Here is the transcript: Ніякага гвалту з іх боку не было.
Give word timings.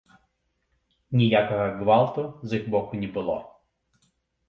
Ніякага 1.21 1.67
гвалту 1.83 2.21
з 2.47 2.51
іх 2.63 2.67
боку 2.75 2.93
не 3.07 3.15
было. 3.19 3.41